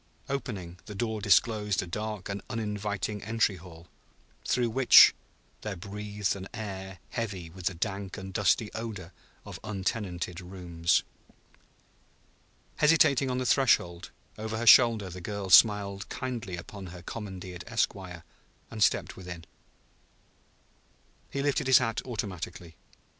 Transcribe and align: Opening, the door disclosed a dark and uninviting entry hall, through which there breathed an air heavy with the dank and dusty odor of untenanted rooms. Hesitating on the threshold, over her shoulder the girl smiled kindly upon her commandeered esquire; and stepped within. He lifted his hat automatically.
Opening, 0.29 0.79
the 0.87 0.95
door 0.95 1.21
disclosed 1.21 1.83
a 1.83 1.85
dark 1.85 2.27
and 2.27 2.41
uninviting 2.49 3.23
entry 3.23 3.57
hall, 3.57 3.87
through 4.47 4.71
which 4.71 5.13
there 5.61 5.75
breathed 5.75 6.35
an 6.35 6.47
air 6.55 6.97
heavy 7.11 7.51
with 7.51 7.67
the 7.67 7.75
dank 7.75 8.17
and 8.17 8.33
dusty 8.33 8.73
odor 8.73 9.13
of 9.45 9.59
untenanted 9.63 10.41
rooms. 10.41 11.03
Hesitating 12.77 13.29
on 13.29 13.37
the 13.37 13.45
threshold, 13.45 14.09
over 14.39 14.57
her 14.57 14.65
shoulder 14.65 15.07
the 15.11 15.21
girl 15.21 15.51
smiled 15.51 16.09
kindly 16.09 16.57
upon 16.57 16.87
her 16.87 17.03
commandeered 17.03 17.63
esquire; 17.67 18.23
and 18.71 18.81
stepped 18.81 19.15
within. 19.15 19.45
He 21.29 21.43
lifted 21.43 21.67
his 21.67 21.77
hat 21.77 22.01
automatically. 22.05 22.75